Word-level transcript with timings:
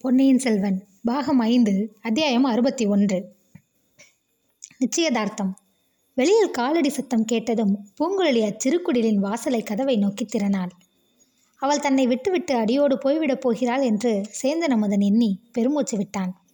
பொன்னியின் 0.00 0.38
செல்வன் 0.38 0.84
பாகம் 1.04 1.38
ஐந்து 1.38 1.94
அத்தியாயம் 2.02 2.44
அறுபத்தி 2.44 2.86
ஒன்று. 2.86 3.32
நிச்சயதார்த்தம். 4.78 5.56
வெளியில் 6.14 6.50
காலடி 6.50 6.88
சத்தம் 6.88 7.24
கேட்டதும் 7.24 7.92
பூங்குழலி 8.00 8.42
அச்சிறுகுடிலின் 8.42 9.14
வாசலை 9.14 9.62
கதவை 9.62 9.96
நோக்கி 9.96 10.26
திறனாள். 10.26 10.68
அவள் 11.58 11.80
தன்னை 11.80 12.06
விட்டுவிட்டு 12.06 12.54
அடியோடு 12.54 12.96
போய்விடப் 12.96 13.40
போகிறாள் 13.40 13.82
என்று 13.82 14.22
சேந்தன் 14.42 14.74
அமுதன் 14.76 15.00
எண்ணி 15.00 15.40
பெருமூச்சு 15.52 15.96
விட்டான். 15.96 16.44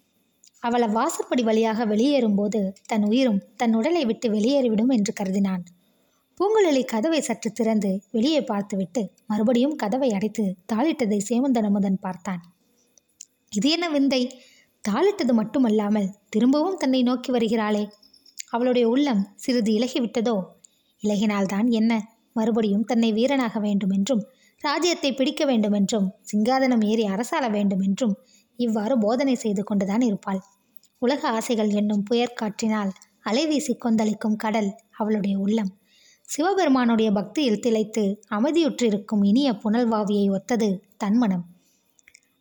அவள் 0.60 0.82
அவ்வாசற்படி 0.82 1.42
வழியாக 1.42 1.86
வெளியேறும்போது 1.86 2.72
தன் 2.86 3.04
உயிரும் 3.04 3.42
தன் 3.56 3.74
உடலை 3.74 4.04
விட்டு 4.04 4.30
வெளியேறிவிடும் 4.30 4.88
என்று 4.88 5.12
கருதினான். 5.20 5.64
பூங்குழலி 6.38 6.84
கதவை 6.84 7.20
சற்று 7.20 7.52
திறந்து 7.52 8.02
வெளியே 8.10 8.42
பார்த்துவிட்டு 8.42 9.10
மறுபடியும் 9.26 9.76
கதவை 9.76 10.12
அடைத்து 10.12 10.54
தாளிட்டதை 10.72 11.20
சேமந்தன் 11.30 11.64
அமுதன் 11.64 11.98
பார்த்தான். 12.00 12.42
இது 13.52 13.70
என்ன 13.70 13.90
விந்தை? 13.90 14.20
தாளிட்டது 14.88 15.32
மட்டுமல்லாமல் 15.32 16.08
திரும்பவும் 16.28 16.76
தன்னை 16.76 17.02
நோக்கி 17.02 17.32
வருகிறாளே. 17.32 17.88
அவளுடைய 18.50 18.88
உள்ளம் 18.88 19.28
சிறிது 19.34 19.72
இலகிவிட்டதோ? 19.72 20.36
இலகினால்தான் 21.02 21.68
என்ன? 21.70 21.92
மறுபடியும் 22.32 22.84
தன்னை 22.84 23.12
வீரனாக 23.12 23.60
வேண்டும் 23.60 23.90
என்றும் 23.90 24.22
ராஜ்யத்தை 24.64 25.14
பிடிக்க 25.14 25.44
வேண்டும் 25.44 25.72
என்றும் 25.72 26.08
சிங்காதனம் 26.32 26.84
ஏறி 26.84 27.04
அரசாள 27.06 27.50
வேண்டும் 27.50 27.80
என்றும் 27.80 28.14
இவ்வாறு 28.56 28.98
போதனை 28.98 29.34
செய்து 29.34 29.62
கொண்டுதான் 29.64 30.00
இருப்பாள். 30.00 30.40
உலக 30.98 31.28
ஆசைகள் 31.28 31.70
என்னும் 31.70 32.04
புயற்காற்றினால் 32.10 32.90
அலைவீசி 33.24 33.74
கொந்தளிக்கும் 33.78 34.36
கடல் 34.36 34.70
அவளுடைய 34.96 35.38
உள்ளம். 35.38 35.70
சிவபெருமானுடைய 36.28 37.12
பக்தியில் 37.12 37.60
திளைத்து 37.60 38.04
அமைதியுற்றிருக்கும் 38.30 39.24
இனிய 39.24 39.52
புனல்வாவியை 39.52 40.30
ஒத்தது 40.30 40.68
தன்மனம். 40.96 41.44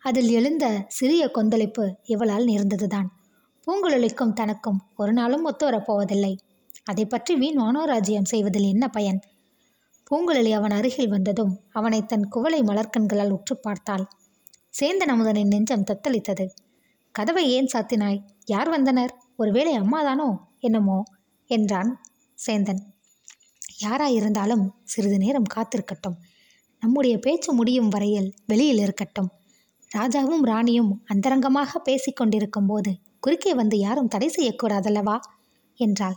அதில் 0.04 0.30
எழுந்த 0.30 0.86
சிறிய 0.88 1.32
கொந்தளிப்பு 1.32 1.96
இவளால் 2.04 2.46
நேர்ந்ததுதான். 2.46 3.08
பூங்குழலிக்கும் 3.68 4.34
தனக்கும் 4.34 4.80
ஒரு 4.96 5.14
நாளும் 5.14 5.44
ஒத்து 5.44 5.70
வரப்போவதில்லை 5.70 6.38
அதை 6.84 7.06
பற்றி 7.06 7.36
வீண் 7.36 7.60
மனோராஜ்யம் 7.60 8.24
செய்வதில் 8.24 8.64
என்ன 8.64 8.88
பயன்? 8.88 9.20
பூங்குழலி 10.12 10.52
அவன் 10.52 10.72
அருகில் 10.72 11.08
வந்ததும் 11.08 11.60
அவனை 11.72 12.06
தன் 12.06 12.28
குவளை 12.28 12.62
மலர்கண்களால் 12.62 13.30
உற்று 13.30 13.58
பார்த்தாள். 13.58 14.08
சேந்தன் 14.80 15.12
அமுதனின் 15.12 15.48
நெஞ்சம் 15.48 15.84
தத்தளித்தது. 15.84 16.50
கதவை 17.12 17.50
ஏன் 17.50 17.70
சாத்தினாய்? 17.74 18.20
யார் 18.46 18.70
வந்தனர்? 18.70 19.14
ஒருவேளை 19.36 19.80
அம்மாதானோ? 19.80 20.30
என்னமோ? 20.60 21.04
என்றான் 21.48 22.02
சேந்தன். 22.48 22.82
யாராயிருந்தாலும் 23.84 24.66
சிறிது 24.84 25.18
நேரம் 25.18 25.52
காத்திருக்கட்டும். 25.56 26.18
நம்முடைய 26.80 27.18
பேச்சு 27.18 27.54
முடியும் 27.54 27.88
வரையில் 27.88 28.34
வெளியில் 28.46 28.78
இருக்கட்டும். 28.78 29.32
ராஜாவும் 29.98 30.42
ராணியும் 30.42 31.04
அந்தரங்கமாக 31.06 31.82
பேசிக்கொண்டிருக்கும் 31.86 32.68
போது 32.68 32.98
குறுக்கே 33.20 33.54
வந்து 33.54 33.78
யாரும் 33.78 34.08
தடை 34.08 34.28
செய்யக்கூடாதல்லவா? 34.28 35.20
என்றாள். 35.76 36.16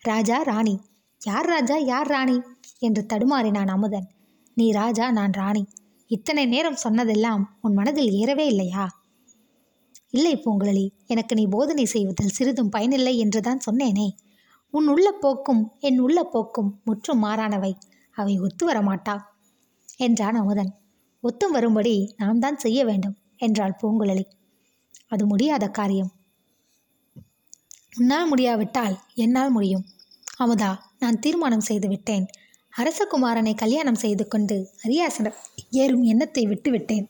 ராஜா 0.00 0.42
ராணி. 0.42 0.80
யார் 1.24 1.46
ராஜா 1.46 1.76
யார் 1.76 2.06
ராணி? 2.06 2.40
என்று 2.78 3.06
தடுமாறினான் 3.12 3.66
அமுதன். 3.66 4.06
நீ 4.54 4.70
ராஜா 4.70 5.10
நான் 5.10 5.32
ராணி. 5.32 5.68
இத்தனை 6.06 6.46
நேரம் 6.46 6.76
சொன்னதெல்லாம் 6.76 7.58
உன் 7.60 7.74
மனதில் 7.74 8.10
ஏறவே 8.10 8.46
இல்லையா? 8.46 8.88
இல்லை 10.10 10.36
பூங்குழலி 10.36 10.90
எனக்கு 11.06 11.34
நீ 11.34 11.46
போதனை 11.46 11.84
செய்வதில் 11.84 12.28
சிறிதும் 12.28 12.68
பயனில்லை 12.68 13.18
என்றுதான் 13.18 13.60
சொன்னேனே. 13.70 14.10
உன் 14.70 14.88
உள்ள 14.88 15.12
போக்கும் 15.12 15.76
என் 15.78 15.98
உள்ள 15.98 16.24
போக்கும் 16.24 16.80
முற்றும் 16.84 17.24
மாறானவை. 17.24 17.74
அவை 18.10 18.40
ஒத்து 18.40 18.66
வர 18.66 18.80
மாட்டா 18.80 19.18
என்றான் 19.96 20.34
அமுதன். 20.34 20.77
ஒத்தும் 21.24 21.50
வரும்படி 21.50 21.94
நாம் 22.16 22.38
தான் 22.38 22.56
செய்ய 22.56 22.80
வேண்டும் 22.84 23.16
என்றாள் 23.36 23.78
பூங்குழலி. 23.82 24.24
அது 25.08 25.24
முடியாத 25.26 25.64
காரியம். 25.68 26.10
உன்னால் 27.98 28.28
முடியாவிட்டால் 28.28 28.96
என்னால் 29.14 29.50
முடியும். 29.50 29.84
அமுதா 30.40 30.70
நான் 30.98 31.18
தீர்மானம் 31.18 31.60
செய்து 31.60 31.88
விட்டேன். 31.88 32.26
அரசகுமாரனை 32.72 33.52
கல்யாணம் 33.54 34.02
செய்து 34.04 34.24
கொண்டு 34.28 34.56
அரியாசனம் 34.84 35.38
ஏறும் 35.82 36.04
எண்ணத்தை 36.04 36.42
விட்டுவிட்டேன் 36.46 37.06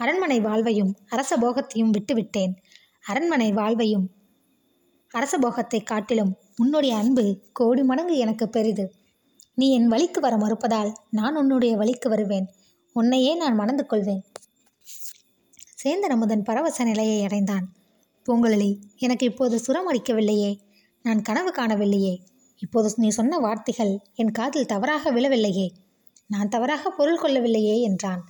அரண்மனை 0.00 0.38
வாழ்வையும் 0.40 0.92
அரச 1.08 1.32
போகத்தையும் 1.36 1.92
விட்டுவிட்டேன் 1.96 2.52
அரண்மனை 3.04 3.48
வாழ்வையும் 3.52 4.06
அரச 5.14 5.34
போகத்தை 5.38 5.80
காட்டிலும் 5.82 6.32
உன்னுடைய 6.56 6.92
அன்பு 6.96 7.24
கோடி 7.52 7.82
மடங்கு 7.82 8.16
எனக்கு 8.16 8.46
பெரிது. 8.48 8.84
நீ 9.54 9.72
என் 9.72 9.86
வழிக்கு 9.86 10.20
வர 10.20 10.36
மறுப்பதால் 10.36 10.92
நான் 11.10 11.36
உன்னுடைய 11.36 11.76
வழிக்கு 11.76 12.08
வருவேன். 12.08 12.46
உன்னையே 12.92 13.34
நான் 13.34 13.54
மணந்து 13.54 13.86
கொள்வேன் 13.86 14.22
சேந்தன் 15.82 16.14
அமுதன் 16.14 16.42
பரவச 16.42 16.84
நிலையை 16.84 17.22
அடைந்தான். 17.22 17.72
பூங்குழலி 18.26 18.78
எனக்கு 18.98 19.26
இப்போது 19.26 19.58
சுரம் 19.58 19.88
அடிக்கவில்லையே 19.92 20.58
நான் 21.02 21.22
கனவு 21.22 21.50
காணவில்லையே. 21.50 22.18
இப்போது 22.58 22.92
நீ 22.96 23.08
சொன்ன 23.08 23.38
வார்த்தைகள் 23.38 24.00
என் 24.14 24.30
காதில் 24.30 24.66
தவறாக 24.66 25.12
விழவில்லையே. 25.12 25.68
நான் 26.26 26.48
தவறாக 26.48 26.90
பொருள் 26.90 27.20
கொள்ளவில்லையே 27.20 27.80
என்றான். 27.80 28.22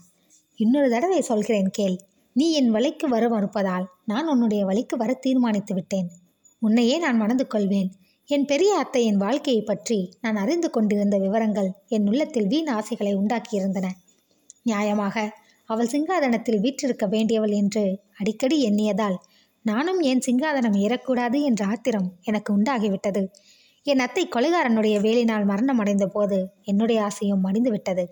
இன்னொரு 0.56 0.91
தடவை 0.91 1.21
சொல்கிறேன் 1.21 1.71
கேள். 1.71 1.97
நீ 2.32 2.53
என் 2.53 2.71
வழிக்கு 2.71 3.09
வர 3.09 3.28
மறுப்பதால் 3.28 3.84
நான் 4.05 4.28
உன்னுடைய 4.28 4.65
வழிக்கு 4.65 4.97
வர 4.97 5.12
தீர்மானித்து 5.12 5.75
விட்டேன் 5.75 6.09
உன்னையே 6.59 6.99
நான் 6.99 7.16
மணந்து 7.16 7.47
கொள்வேன் 7.47 7.91
என் 8.34 8.44
பெரிய 8.44 8.72
அத்தையின் 8.78 9.16
வாழ்க்கையை 9.16 9.62
பற்றி 9.62 9.97
நான் 10.20 10.37
அறிந்து 10.37 10.69
கொண்டிருந்த 10.70 11.16
விவரங்கள் 11.19 11.70
என் 11.88 12.06
உள்ளத்தில் 12.06 12.47
வீண் 12.47 12.69
ஆசைகளை 12.69 13.12
உண்டாக்கியிருந்தன. 13.16 13.87
நியாயமாக 14.65 15.16
அவள் 15.69 15.91
சிங்காதனத்தில் 15.91 16.60
வீற்றிருக்க 16.60 17.06
வேண்டியவள் 17.06 17.50
என்று 17.50 17.82
அடிக்கடி 18.16 18.59
எண்ணியதால் 18.69 19.16
நானும் 19.65 20.00
என் 20.00 20.22
சிங்காதனம் 20.26 20.76
ஏறக்கூடாது 20.76 21.41
என்ற 21.43 21.65
ஆத்திரம் 21.65 22.09
எனக்கு 22.22 22.50
உண்டாகிவிட்டது. 22.56 23.22
என் 23.87 23.98
அத்தை 23.98 24.25
கொலைகாரனுடைய 24.28 24.97
வேலினால் 25.00 25.44
மரணம் 25.44 25.78
அடைந்த 25.78 26.06
போது 26.06 26.38
என்னுடைய 26.62 27.00
ஆசையும் 27.03 27.44
மடிந்துவிட்டது. 27.44 28.06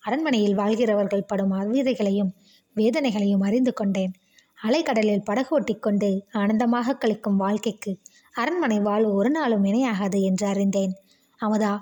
அரண்மனையில் 0.00 0.54
வாழ்கிறவர்கள் 0.54 1.28
படும் 1.28 1.50
அவிதைகளையும் 1.52 2.34
வேதனைகளையும் 2.76 3.40
அறிந்து 3.40 3.72
கொண்டேன். 3.72 4.14
அலைக்கடலில் 4.58 5.24
படகு 5.24 5.52
ஓட்டிக்கொண்டு 5.56 6.08
ஆனந்தமாக 6.32 6.96
கழிக்கும் 6.96 7.36
வாழ்க்கைக்கு 7.36 7.92
அரண்மனை 8.34 8.80
வாழ்வு 8.80 9.14
ஒரு 9.14 9.30
நாளும் 9.30 9.64
இணையாகாது 9.64 10.22
என்று 10.22 10.46
அறிந்தேன். 10.46 10.92
அமுதா 11.40 11.72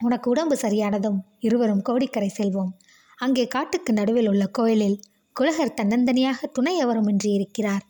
உனக்கு 0.00 0.30
உடம்பு 0.30 0.56
சரியானதும் 0.56 1.18
இருவரும் 1.38 1.82
கோடிக்கரை 1.82 2.30
செல்வோம். 2.38 2.72
அங்கே 3.16 3.46
காட்டுக்கு 3.46 3.92
நடுவில் 3.92 4.28
உள்ள 4.28 4.46
கோயிலில் 4.46 4.98
குலகர் 5.32 5.74
தன்னந்தனியாக 5.80 6.38
துணை 6.52 6.74
எவருமின்றி 6.84 7.30
இருக்கிறார். 7.32 7.84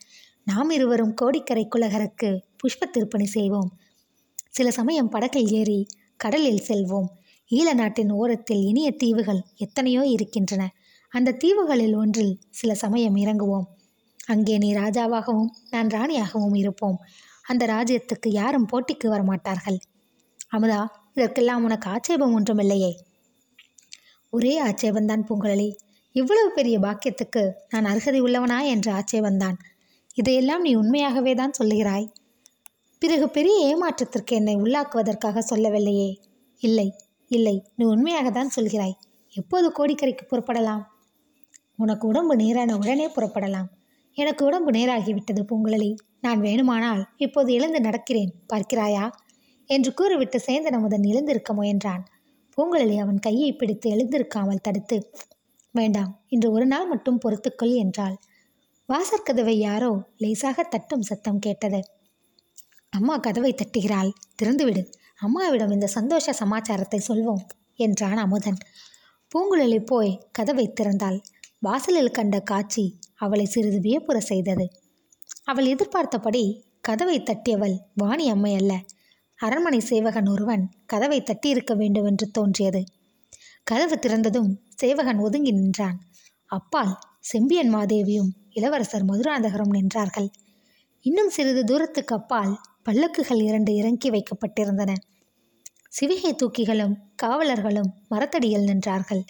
நாம் 0.44 0.70
இருவரும் 0.70 1.14
கோடிக்கரை 1.14 1.68
குலகருக்கு 1.68 2.30
புஷ்ப 2.56 2.86
திருப்பணி 2.86 3.26
செய்வோம். 3.26 3.70
சில 4.50 4.70
சமயம் 4.70 5.08
படகில் 5.08 5.48
ஏறி 5.50 5.86
கடலில் 6.16 6.66
செல்வோம். 6.68 7.08
ஈழ 7.50 7.68
நாட்டின் 7.74 8.10
ஓரத்தில் 8.10 8.62
இனிய 8.62 8.90
தீவுகள் 8.90 9.40
எத்தனையோ 9.56 10.02
இருக்கின்றன. 10.06 10.62
அந்த 11.12 11.36
தீவுகளில் 11.44 11.96
ஒன்றில் 11.96 12.38
சில 12.50 12.74
சமயம் 12.74 13.16
இறங்குவோம். 13.16 13.66
அங்கே 14.26 14.58
நீ 14.58 14.74
ராஜாவாகவும் 14.74 15.50
நான் 15.70 15.86
ராணியாகவும் 15.86 16.56
இருப்போம். 16.56 16.98
அந்த 17.46 17.66
ராஜ்யத்துக்கு 17.66 18.28
யாரும் 18.28 18.68
போட்டிக்கு 18.72 19.06
வரமாட்டார்கள். 19.06 19.78
அமுதா 20.56 20.80
இதற்கெல்லாம் 21.14 21.64
உனக்கு 21.64 21.90
ஆட்சேபம் 21.90 22.34
ஒன்றுமில்லையே. 22.38 22.92
ஒரே 24.32 24.54
ஆட்சேபந்தான் 24.62 25.26
பூங்குழலி. 25.28 25.68
இவ்வளவு 26.12 26.50
பெரிய 26.50 26.76
பாக்கியத்துக்கு 26.78 27.42
நான் 27.70 27.84
அருகதை 27.84 28.20
உள்ளவனா 28.22 28.58
என்ற 28.64 28.86
ஆட்சேபந்தான் 28.92 29.56
இதையெல்லாம் 30.14 30.60
நீ 30.60 30.74
உண்மையாகவே 30.74 31.34
தான் 31.34 31.56
சொல்லுகிறாய். 31.58 32.06
பிறகு 33.02 33.26
பெரிய 33.28 33.56
ஏமாற்றத்திற்கு 33.66 34.32
என்னை 34.32 34.54
உள்ளாக்குவதற்காக 34.56 35.38
சொல்லவில்லையே. 35.38 36.10
இல்லை 36.62 36.88
இல்லை 37.30 37.56
நீ 37.76 37.84
உண்மையாக 37.86 38.30
தான் 38.30 38.52
சொல்கிறாய். 38.56 38.94
எப்போது 39.36 39.66
கோடிக்கரைக்கு 39.70 40.24
புறப்படலாம்? 40.30 40.84
உனக்கு 41.76 42.04
உடம்பு 42.08 42.36
நேரான 42.36 42.76
உடனே 42.76 43.06
புறப்படலாம். 43.08 43.68
எனக்கு 44.16 44.42
உடம்பு 44.44 44.70
நேராகிவிட்டது 44.70 45.42
பூங்குழலி. 45.50 45.94
நான் 46.20 46.40
வேணுமானால் 46.40 47.02
இப்போது 47.16 47.52
எழுந்து 47.52 47.80
நடக்கிறேன் 47.80 48.32
பார்க்கிறாயா? 48.52 49.04
என்று 49.70 49.94
கூறிவிட்டு 49.94 50.38
சேந்தன் 50.46 50.76
அமுதன் 50.76 51.02
எழுந்திருக்க 51.02 51.52
முயன்றான். 51.54 52.04
பூங்குழலி 52.58 52.96
அவன் 52.98 53.18
கையை 53.18 53.50
பிடித்து 53.52 53.86
எழுந்திருக்காமல் 53.90 54.62
தடுத்து 54.62 54.96
வேண்டாம் 55.74 56.12
இன்று 56.28 56.48
ஒரு 56.52 56.66
நாள் 56.66 56.86
மட்டும் 56.86 57.20
பொறுத்துக்கொள் 57.24 57.74
என்றாள். 57.74 58.16
வாசற்கதவை 58.88 59.56
யாரோ 59.58 59.92
லேசாக 60.16 60.62
தட்டும் 60.62 61.02
சத்தம் 61.02 61.38
கேட்டது. 61.38 61.80
அம்மா 62.92 63.16
கதவை 63.16 63.52
தட்டுகிறாள் 63.52 64.10
திறந்துவிடு. 64.42 64.82
அம்மாவிடம் 65.20 65.70
இந்த 65.70 65.86
சந்தோஷ 65.86 66.32
சமாச்சாரத்தை 66.32 67.00
சொல்வோம் 67.08 67.44
என்றான் 67.76 68.16
அமுதன். 68.16 68.58
பூங்குழலி 69.32 69.80
போய் 69.84 70.12
கதவை 70.32 70.66
திறந்தாள். 70.80 71.18
வாசலில் 71.66 72.10
கண்ட 72.10 72.40
காட்சி 72.40 72.98
அவளை 73.14 73.44
சிறிது 73.44 73.78
வியப்புற 73.80 74.18
செய்தது. 74.20 74.66
அவள் 75.44 75.66
எதிர்பார்த்தபடி 75.66 76.42
கதவை 76.80 77.16
தட்டியவள் 77.20 77.76
வாணி 77.94 78.30
அம்மை 78.30 78.54
அல்ல. 78.54 78.72
அரண்மனை 79.40 79.80
சேவகன் 79.80 80.28
ஒருவன் 80.28 80.64
கதவை 80.86 81.18
தட்டியிருக்க 81.22 81.72
வேண்டுமென்று 81.76 82.26
தோன்றியது. 82.30 82.84
கதவு 83.64 83.96
திறந்ததும் 83.96 84.50
சேவகன் 84.74 85.18
ஒதுங்கி 85.18 85.50
நின்றான். 85.50 85.98
அப்பால் 86.46 86.98
செம்பியன் 87.20 87.74
மாதேவியும் 87.74 88.30
இளவரசர் 88.50 89.04
மதுராந்தகரும் 89.04 89.74
நின்றார்கள். 89.78 90.28
இன்னும் 91.00 91.30
சிறிது 91.30 91.64
தூரத்துக்கு 91.64 92.14
அப்பால் 92.14 92.60
பல்லக்குகள் 92.84 93.42
இரண்டு 93.42 93.74
இறங்கி 93.74 94.10
வைக்கப்பட்டிருந்தன. 94.10 94.92
சிவிகை 95.96 96.32
தூக்கிகளும் 96.32 96.94
காவலர்களும் 97.22 97.90
மரத்தடியில் 98.08 98.68
நின்றார்கள். 98.70 99.24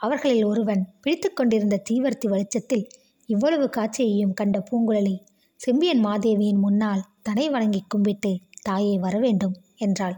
அவர்களில் 0.00 0.44
ஒருவன் 0.44 0.82
பிடித்து 1.00 1.28
கொண்டிருந்த 1.32 1.82
தீவர்த்தி 1.90 2.26
வெளிச்சத்தில் 2.28 2.84
இவ்வளவு 3.28 3.66
காட்சியையும் 3.68 4.34
கண்ட 4.34 4.58
பூங்குழலி 4.70 5.16
செம்பியன் 5.60 6.04
மாதேவியின் 6.04 6.60
முன்னால் 6.60 7.02
தனை 7.22 7.46
வணங்கி 7.48 7.80
கும்பிட்டு 7.88 8.30
தாயை 8.62 8.98
வரவேண்டும் 8.98 9.56
என்றாள். 9.76 10.16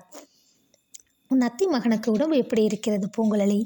உன் 1.30 1.40
அத்தி 1.40 1.66
மகனுக்கு 1.66 2.08
உடம்பு 2.10 2.36
எப்படி 2.36 2.62
இருக்கிறது 2.64 3.06
பூங்குழலி? 3.16 3.60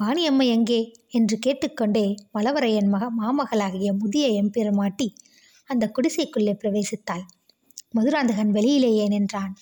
வாணியம்மை 0.00 0.46
எங்கே? 0.48 0.80
என்று 1.08 1.36
கேட்டுக்கொண்டே 1.38 2.04
மலவரையன் 2.32 2.88
மக 2.88 3.04
மாமகளாகிய 3.20 3.90
முதிய 3.92 4.26
எம்பெருமாட்டி 4.42 5.08
அந்த 5.70 5.84
குடிசைக்குள்ளே 5.86 6.54
பிரவேசித்தாள். 6.62 7.24
மதுராந்தகன் 7.90 8.52
வெளியிலேயே 8.52 9.06
நின்றான். 9.08 9.52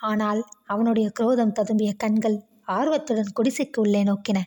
ஆனால் 0.00 0.40
அவனுடைய 0.64 1.08
குரோதம் 1.20 1.56
ததும்பிய 1.58 1.92
கண்கள் 1.96 2.36
ஆர்வத்துடன் 2.64 3.34
குடிசைக்கு 3.40 3.80
உள்ளே 3.80 4.02
நோக்கின. 4.02 4.38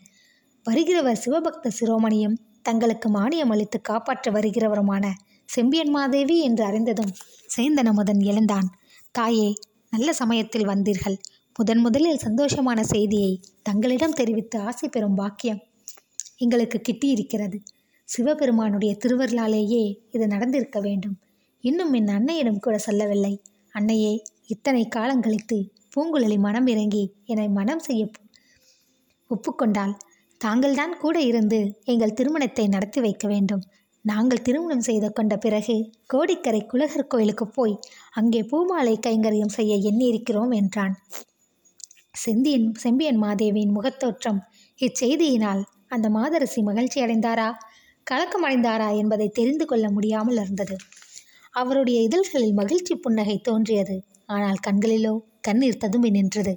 வருகிறவர் 0.69 1.21
சிவபக்த 1.25 1.67
சிரோமணியும் 1.79 2.35
தங்களுக்கு 2.61 3.07
மானியம் 3.09 3.51
அளித்து 3.51 3.77
காப்பாற்ற 3.81 4.31
வருகிறவருமான 4.31 5.05
செம்பியன் 5.49 5.89
மாதேவி 5.89 6.35
என்று 6.39 6.63
அறிந்ததும் 6.63 7.13
சேந்தனமுதன் 7.55 8.21
எழுந்தான். 8.21 8.67
தாயே 9.11 9.53
நல்ல 9.89 10.09
சமயத்தில் 10.13 10.67
வந்தீர்கள். 10.67 11.17
முதன் 11.55 11.77
முதலில் 11.77 12.23
சந்தோஷமான 12.25 12.79
செய்தியை 12.83 13.31
தங்களிடம் 13.61 14.13
தெரிவித்து 14.13 14.59
ஆசை 14.59 14.89
பெறும் 14.89 15.15
பாக்கியம் 15.15 15.61
எங்களுக்கு 16.37 16.77
கிட்டியிருக்கிறது. 16.87 17.57
சிவபெருமானுடைய 18.03 18.97
திருவருளாலேயே 19.03 19.83
இது 20.11 20.27
நடந்திருக்க 20.27 20.79
வேண்டும். 20.79 21.15
இன்னும் 21.63 21.93
என் 21.93 22.07
அன்னையிடம் 22.07 22.59
கூட 22.59 22.77
சொல்லவில்லை. 22.77 23.33
அன்னையே 23.71 24.13
இத்தனை 24.47 24.83
காலங்கழித்து 24.95 25.57
பூங்குழலி 25.95 26.37
மனம் 26.39 26.67
இறங்கி 26.67 27.03
என்னை 27.25 27.47
மனம் 27.49 27.79
செய்ய 27.79 28.03
ஒப்புக்கொண்டால் 29.31 29.95
தாங்கள்தான் 30.41 30.93
கூட 30.97 31.17
இருந்து 31.21 31.57
எங்கள் 31.83 32.13
திருமணத்தை 32.13 32.65
நடத்தி 32.67 32.99
வைக்க 32.99 33.25
வேண்டும். 33.27 33.63
நாங்கள் 34.05 34.41
திருமணம் 34.41 34.85
செய்து 34.87 35.07
கொண்ட 35.11 35.33
பிறகு 35.37 35.75
கோடிக்கரை 36.07 36.61
குலகர் 36.65 37.07
கோயிலுக்கு 37.07 37.45
போய் 37.47 37.75
அங்கே 38.11 38.41
பூமாலை 38.43 38.93
கைங்கரியம் 39.07 39.55
செய்ய 39.57 39.73
எண்ணியிருக்கிறோம் 39.89 40.53
என்றான். 40.53 40.93
செந்தியன் 42.13 42.69
செம்பியன் 42.75 43.19
மாதேவியின் 43.23 43.75
முகத்தோற்றம் 43.77 44.39
இச்செய்தியினால் 44.79 45.61
அந்த 45.87 46.07
மாதரசி 46.09 46.61
மகிழ்ச்சி 46.61 46.99
அடைந்தாரா? 47.01 47.49
கலக்கம் 48.07 48.45
அடைந்தாரா 48.47 48.89
என்பதை 48.95 49.27
தெரிந்து 49.29 49.65
கொள்ள 49.65 49.85
முடியாமல் 49.89 50.39
இருந்தது. 50.43 50.75
அவருடைய 51.55 51.99
இதழ்களில் 52.01 52.53
மகிழ்ச்சி 52.53 52.93
புன்னகை 52.95 53.37
தோன்றியது. 53.41 53.95
ஆனால் 54.25 54.59
கண்களிலோ 54.67 55.13
கண்ணீர் 55.41 55.81
ததும்பி 55.83 56.09
நின்றது. 56.09 56.53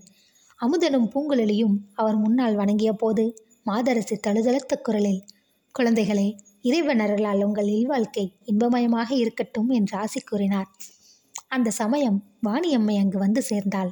அமுதனும் 0.60 1.08
பூங்குழலியும் 1.12 1.76
அவர் 1.94 2.16
முன்னால் 2.16 2.56
வணங்கிய 2.56 2.92
போது 2.92 3.24
மாதரசி 3.66 4.16
தழுதழுத்த 4.16 4.74
குரலில் 4.76 5.20
குழந்தைகளே 5.74 6.28
இறைவனர்களால் 6.62 7.42
உங்கள் 7.42 7.68
இல்வாழ்க்கை 7.68 8.24
இன்பமயமாக 8.44 9.10
இருக்கட்டும் 9.14 9.68
என்று 9.68 9.94
ஆசி 9.98 10.20
கூறினார். 10.20 10.68
அந்த 11.48 11.68
சமயம் 11.70 12.18
வாணியம்மை 12.46 12.96
அங்கு 12.98 13.18
வந்து 13.18 13.42
சேர்ந்தாள். 13.42 13.90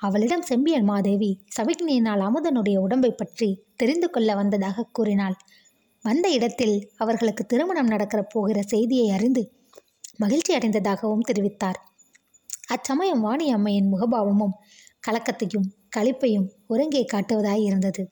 அவளிடம் 0.00 0.42
செம்பியன் 0.42 0.84
மாதேவி 0.84 1.30
சமிக்ஞையினால் 1.56 2.24
அமுதனுடைய 2.24 2.76
உடம்பை 2.76 3.10
பற்றி 3.10 3.48
தெரிந்து 3.76 4.10
கொள்ள 4.10 4.30
வந்ததாக 4.34 4.86
கூறினாள். 4.92 5.36
வந்த 6.04 6.26
இடத்தில் 6.28 6.76
அவர்களுக்கு 6.96 7.44
திருமணம் 7.44 7.86
நடக்கிற 7.86 8.22
போகிற 8.34 8.58
செய்தியை 8.62 9.08
அறிந்து 9.10 9.44
மகிழ்ச்சி 10.18 10.52
அடைந்ததாகவும் 10.54 11.26
தெரிவித்தார். 11.30 11.78
அச்சமயம் 12.68 13.20
வாணி 13.20 13.46
அம்மையின் 13.52 13.92
முகபாவமும் 13.94 14.54
கலக்கத்தையும் 15.08 15.70
களிப்பையும் 15.96 16.46
ஒருங்கே 16.66 17.02
காட்டுவதாய் 17.12 17.64
இருந்தது. 17.64 18.02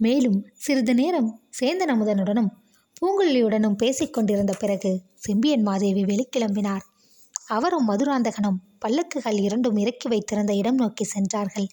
மேலும் 0.00 0.38
சிறிது 0.56 0.92
நேரம் 0.94 1.28
சேந்தன் 1.58 1.92
அமுதனுடனும் 1.94 2.50
பூங்குழலியுடனும் 2.96 3.76
பேசிக்கொண்டிருந்த 3.82 4.52
பிறகு 4.58 4.90
செம்பியன் 5.16 5.64
மாதேவி 5.68 6.02
வெளிக்கிளம்பினார். 6.04 6.84
அவரும் 7.48 7.86
மதுராந்தகனும் 7.90 8.58
பல்லக்குகள் 8.84 9.38
இரண்டும் 9.46 9.78
இறக்கி 9.78 10.08
வைத்திருந்த 10.08 10.52
இடம் 10.54 10.78
நோக்கி 10.82 11.04
சென்றார்கள். 11.04 11.68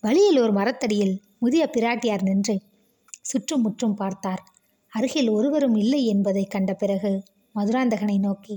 வழியில் 0.00 0.40
ஒரு 0.44 0.52
மரத்தடியில் 0.52 1.14
முதிய 1.38 1.64
பிராட்டியார் 1.76 2.26
நின்று 2.28 2.56
சுற்றும் 3.22 3.62
முற்றும் 3.62 3.96
பார்த்தார். 3.96 4.42
அருகில் 4.92 5.30
ஒருவரும் 5.30 5.76
இல்லை 5.76 6.02
என்பதை 6.06 6.44
கண்ட 6.46 6.72
பிறகு 6.74 7.12
மதுராந்தகனை 7.54 8.18
நோக்கி 8.18 8.56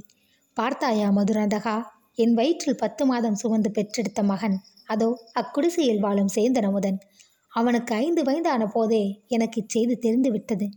பார்த்தாயா 0.58 1.08
மதுராந்தகா 1.12 1.78
என் 2.18 2.34
வயிற்றில் 2.34 2.82
பத்து 2.84 3.04
மாதம் 3.06 3.40
சுமந்து 3.42 3.70
பெற்றெடுத்த 3.72 4.22
மகன் 4.24 4.58
அதோ 4.86 5.10
அக்குடிசையில் 5.42 6.04
வாழும் 6.06 6.34
சேந்தனமுதன். 6.36 7.00
அவனுக்கு 7.54 7.96
ஐந்து 7.96 8.24
வயதான 8.24 8.68
போதே 8.68 9.22
எனக்கு 9.28 9.58
இச்செய்தி 9.62 9.96
தெரிந்து 9.96 10.32
விட்டது. 10.32 10.70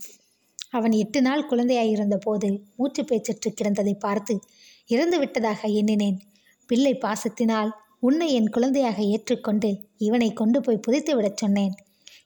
அவன் 0.70 0.92
எட்டு 0.92 1.22
நாள் 1.22 1.48
குழந்தையாயிருந்த 1.48 2.16
போது 2.16 2.48
மூச்சு 2.76 3.02
பேச்சற்று 3.02 3.48
கிடந்ததை 3.48 3.94
பார்த்து 3.98 4.40
இறந்து 4.86 5.19
விட்டதாக 5.19 5.69
எண்ணினேன். 5.69 6.19
பிள்ளை 6.66 6.94
பாசத்தினால் 6.94 7.70
உன்னை 8.00 8.32
என் 8.32 8.48
குழந்தையாக 8.48 9.02
ஏற்றுக்கொண்டு 9.02 9.70
இவனை 9.96 10.32
கொண்டு 10.32 10.60
போய் 10.60 10.78
புதைத்து 10.78 11.16
விடச் 11.16 11.36
சொன்னேன். 11.36 11.74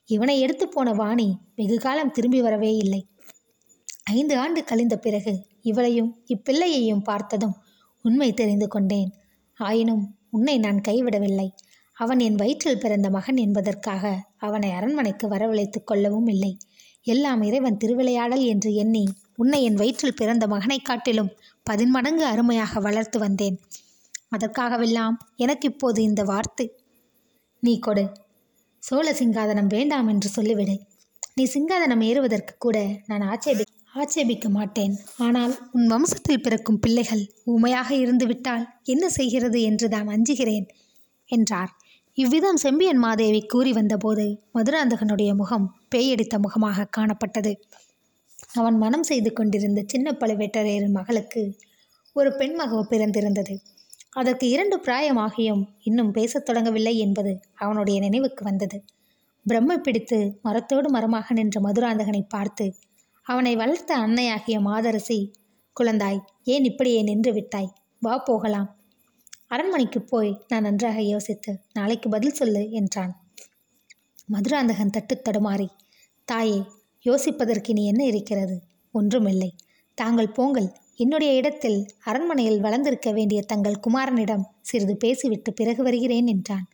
இவனை 0.05 0.39
எடுத்து 0.39 0.67
போன 0.67 0.93
வாணி 0.93 1.37
வெகு 1.55 1.77
காலம் 1.77 2.11
திரும்பி 2.11 2.41
வரவே 2.41 2.75
இல்லை. 2.75 3.07
ஐந்து 4.03 4.37
ஆண்டு 4.37 4.63
கழிந்த 4.63 4.97
பிறகு 4.97 5.45
இவளையும் 5.63 6.11
இப்பிள்ளையையும் 6.27 7.03
பார்த்ததும் 7.03 7.55
உண்மை 8.01 8.33
தெரிந்து 8.33 8.67
கொண்டேன். 8.67 9.13
ஆயினும் 9.59 10.15
உன்னை 10.29 10.57
நான் 10.57 10.81
கைவிடவில்லை. 10.87 11.47
அவன் 11.97 12.19
என் 12.19 12.35
வயிற்றில் 12.35 12.79
பிறந்த 12.79 13.09
மகன் 13.09 13.37
என்பதற்காக 13.37 14.25
அவனை 14.37 14.71
அரண்மனைக்கு 14.71 15.27
வரவழைத்துக் 15.27 15.87
கொள்ளவும் 15.87 16.27
இல்லை. 16.27 16.57
எல்லாம் 17.03 17.41
இறைவன் 17.41 17.77
திருவிளையாடல் 17.77 18.43
என்று 18.43 18.73
எண்ணி 18.73 19.07
உன்னை 19.35 19.63
என் 19.63 19.73
வயிற்றில் 19.73 20.13
பிறந்த 20.13 20.47
மகனைக் 20.47 20.85
காட்டிலும் 20.85 21.29
பதின்மடங்கு 21.63 22.25
அருமையாக 22.25 22.79
வளர்த்து 22.79 23.19
வந்தேன். 23.19 23.59
அதற்காகவெல்லாம் 24.37 25.11
எனக்கு 25.35 25.69
இப்போது 25.69 26.03
இந்த 26.03 26.23
வார்த்தை. 26.23 26.71
நீ 27.59 27.79
கொடு. 27.79 28.11
சோழ 28.79 29.13
சிங்காதனம் 29.13 29.67
வேண்டாம் 29.67 30.07
என்று 30.07 30.29
சொல்லிவிடு. 30.35 30.79
நீ 31.35 31.43
சிங்காதனம் 31.43 32.03
ஏறுவதற்கு 32.03 32.55
கூட 32.59 32.87
நான் 33.05 33.21
ஆட்சேபி 33.21 33.61
ஆட்சேபிக்க 33.93 34.49
மாட்டேன். 34.49 34.97
ஆனால் 35.17 35.69
உன் 35.71 35.91
வம்சத்தில் 35.91 36.37
பிறக்கும் 36.37 36.79
பிள்ளைகள் 36.79 37.31
ஊமையாக 37.43 37.95
இருந்துவிட்டால் 37.95 38.67
என்ன 38.83 39.09
செய்கிறது 39.09 39.61
என்று 39.61 39.89
தான் 39.89 40.07
அஞ்சுகிறேன் 40.07 40.67
என்றார். 41.25 41.77
இவ்விதம் 42.17 42.55
செம்பியன் 42.55 42.97
மாதேவி 42.97 43.39
கூறி 43.45 43.71
வந்தபோது 43.71 44.23
மதுராந்தகனுடைய 44.53 45.35
முகம் 45.35 45.65
பேயடித்த 45.95 46.35
முகமாக 46.39 46.85
காணப்பட்டது. 46.97 47.51
அவன் 48.53 48.77
மனம் 48.77 49.03
செய்து 49.03 49.33
கொண்டிருந்த 49.33 49.83
சின்ன 49.87 50.11
பழுவேட்டரையரின் 50.11 50.91
மகளுக்கு 50.91 51.43
ஒரு 52.15 52.29
பெண் 52.31 52.55
மகவு 52.59 52.83
பிறந்திருந்தது. 52.89 53.55
அதற்கு 54.09 54.49
இரண்டு 54.49 54.77
பிராயமாகியும் 54.77 55.63
இன்னும் 55.83 56.11
பேசத் 56.11 56.47
தொடங்கவில்லை 56.49 56.95
என்பது 56.95 57.33
அவனுடைய 57.55 57.99
நினைவுக்கு 57.99 58.43
வந்தது. 58.45 58.79
பிரம்மை 59.45 59.77
பிடித்து 59.77 60.19
மரத்தோடு 60.41 60.89
மரமாக 60.89 61.33
நின்ற 61.33 61.59
மதுராந்தகனை 61.59 62.23
பார்த்து 62.27 62.67
அவனை 63.25 63.55
வளர்த்த 63.55 63.97
அன்னையாகிய 63.97 64.59
மாதரசி 64.59 65.19
குழந்தாய் 65.75 66.19
ஏன் 66.43 66.63
இப்படியே 66.63 67.01
நின்று 67.01 67.33
விட்டாய்? 67.33 67.71
வா 68.01 68.17
போகலாம். 68.17 68.67
அரண்மனைக்கு 69.47 70.01
போய் 70.01 70.37
நான் 70.47 70.61
நன்றாக 70.61 71.01
யோசித்து 71.01 71.59
நாளைக்கு 71.73 72.09
பதில் 72.09 72.33
சொல்லு 72.33 72.71
என்றான். 72.71 73.13
மதுராந்தகன் 74.25 74.89
தட்டு 74.89 75.21
தடுமாறி 75.21 75.67
தாயே 76.25 76.63
யோசிப்பதற்கு 77.05 77.69
இனி 77.69 77.85
என்ன 77.85 78.05
இருக்கிறது? 78.05 78.61
ஒன்றுமில்லை. 78.91 79.55
தாங்கள் 79.93 80.29
போங்கள். 80.29 80.67
என்னுடைய 80.95 81.33
இடத்தில் 81.33 81.85
அரண்மனையில் 82.03 82.59
வளர்ந்திருக்க 82.59 83.11
வேண்டிய 83.11 83.41
தங்கள் 83.41 83.79
குமாரனிடம் 83.87 84.45
சிறிது 84.61 84.97
பேசிவிட்டு 84.97 85.53
பிறகு 85.53 85.83
வருகிறேன் 85.83 86.27
என்றான். 86.27 86.65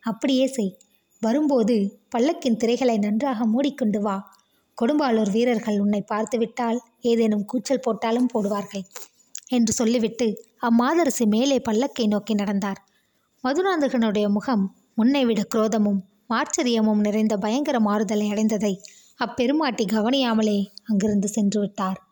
அப்படியே 0.00 0.46
செய். 0.46 0.78
வரும்போது 1.20 1.98
பல்லக்கின் 2.16 2.56
திரைகளை 2.56 2.98
நன்றாக 2.98 3.46
மூடிக்கொண்டு 3.46 4.00
வா. 4.00 4.16
கொடும்பாளூர் 4.82 5.30
வீரர்கள் 5.30 5.80
உன்னை 5.80 6.00
பார்த்துவிட்டால் 6.00 6.80
ஏதேனும் 7.00 7.44
கூச்சல் 7.44 7.80
போட்டாலும் 7.80 8.28
போடுவார்கள். 8.34 8.84
என்று 9.48 9.72
சொல்லிவிட்டு 9.72 10.44
அம்மாதரசி 10.62 11.26
மேலே 11.26 11.62
பல்லக்கை 11.68 12.06
நோக்கி 12.06 12.34
நடந்தார். 12.34 12.84
மதுராந்தகனுடைய 13.44 14.28
முகம் 14.28 14.76
முன்னை 14.94 15.24
விட 15.24 15.42
குரோதமும் 15.54 16.00
ஆச்சரியமும் 16.28 17.00
நிறைந்த 17.00 17.36
பயங்கர 17.36 17.80
மாறுதலை 17.80 18.30
அடைந்ததை 18.30 18.76
அப்பெருமாட்டி 19.16 19.84
கவனியாமலே 19.84 20.66
அங்கிருந்து 20.84 21.28
சென்று 21.28 21.60
விட்டார். 21.60 22.05